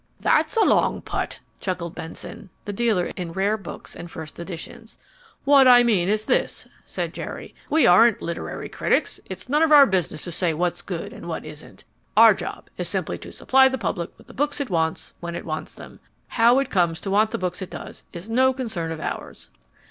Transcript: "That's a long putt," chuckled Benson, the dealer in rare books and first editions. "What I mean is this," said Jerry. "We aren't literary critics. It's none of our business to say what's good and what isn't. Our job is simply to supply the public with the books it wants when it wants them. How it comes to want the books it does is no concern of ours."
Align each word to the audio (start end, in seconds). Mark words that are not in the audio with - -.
"That's 0.19 0.57
a 0.57 0.61
long 0.61 1.03
putt," 1.03 1.37
chuckled 1.59 1.93
Benson, 1.93 2.49
the 2.65 2.73
dealer 2.73 3.11
in 3.15 3.33
rare 3.33 3.55
books 3.55 3.95
and 3.95 4.09
first 4.09 4.39
editions. 4.39 4.97
"What 5.45 5.67
I 5.67 5.83
mean 5.83 6.09
is 6.09 6.25
this," 6.25 6.67
said 6.87 7.13
Jerry. 7.13 7.53
"We 7.69 7.85
aren't 7.85 8.19
literary 8.19 8.67
critics. 8.67 9.19
It's 9.29 9.47
none 9.47 9.61
of 9.61 9.71
our 9.71 9.85
business 9.85 10.23
to 10.23 10.31
say 10.31 10.55
what's 10.55 10.81
good 10.81 11.13
and 11.13 11.27
what 11.27 11.45
isn't. 11.45 11.83
Our 12.17 12.33
job 12.33 12.67
is 12.79 12.89
simply 12.89 13.19
to 13.19 13.31
supply 13.31 13.67
the 13.67 13.77
public 13.77 14.09
with 14.17 14.25
the 14.25 14.33
books 14.33 14.59
it 14.59 14.71
wants 14.71 15.13
when 15.19 15.35
it 15.35 15.45
wants 15.45 15.75
them. 15.75 15.99
How 16.29 16.57
it 16.57 16.71
comes 16.71 16.99
to 17.01 17.11
want 17.11 17.29
the 17.29 17.37
books 17.37 17.61
it 17.61 17.69
does 17.69 18.01
is 18.11 18.27
no 18.27 18.53
concern 18.53 18.91
of 18.91 18.99
ours." 18.99 19.51